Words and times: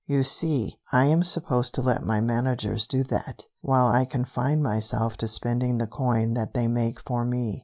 You 0.07 0.23
see, 0.23 0.79
I 0.91 1.05
am 1.05 1.21
supposed 1.21 1.75
to 1.75 1.83
let 1.83 2.03
my 2.03 2.21
managers 2.21 2.87
do 2.87 3.03
that, 3.03 3.43
while 3.61 3.85
I 3.85 4.05
confine 4.05 4.63
myself 4.63 5.15
to 5.17 5.27
spending 5.27 5.77
the 5.77 5.85
coin 5.85 6.33
that 6.33 6.55
they 6.55 6.65
make 6.67 6.99
for 7.01 7.23
me. 7.23 7.59